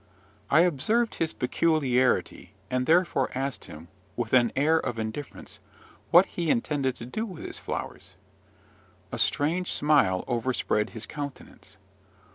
[0.49, 5.59] I observed his peculiarity, and therefore asked him, with an air of indifference,
[6.09, 8.15] what he intended to do with his flowers.
[9.11, 11.77] A strange smile overspread his countenance.